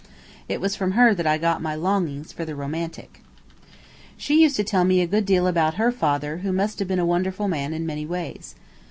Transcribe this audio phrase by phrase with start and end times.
[0.49, 3.21] It was from her that I got my longings for the romantic.
[4.17, 6.97] She used to tell me a good deal about her father, who must have been
[6.97, 8.55] a wonderful man in many ways.